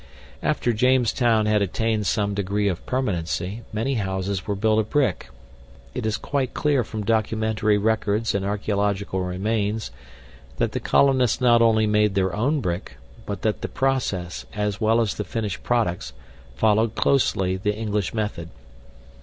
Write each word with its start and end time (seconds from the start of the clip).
After 0.41 0.73
Jamestown 0.73 1.45
had 1.45 1.61
attained 1.61 2.07
some 2.07 2.33
degree 2.33 2.67
of 2.67 2.83
permanency, 2.87 3.61
many 3.71 3.93
houses 4.01 4.47
were 4.47 4.55
built 4.55 4.79
of 4.79 4.89
brick. 4.89 5.29
It 5.93 6.07
is 6.07 6.17
quite 6.17 6.55
clear 6.55 6.83
from 6.83 7.03
documentary 7.03 7.77
records 7.77 8.33
and 8.33 8.43
archeological 8.43 9.21
remains, 9.21 9.91
that 10.57 10.71
the 10.71 10.79
colonists 10.79 11.39
not 11.39 11.61
only 11.61 11.85
made 11.85 12.15
their 12.15 12.35
own 12.35 12.61
brick, 12.61 12.97
but 13.27 13.43
that 13.43 13.61
the 13.61 13.67
process, 13.67 14.47
as 14.55 14.81
well 14.81 15.01
as 15.01 15.13
the 15.13 15.23
finished 15.23 15.61
products, 15.61 16.13
followed 16.55 16.95
closely 16.95 17.55
the 17.55 17.75
English 17.75 18.11
method. 18.11 18.49